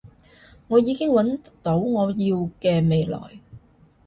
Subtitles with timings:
[0.69, 3.39] 我已經搵到我想要嘅未來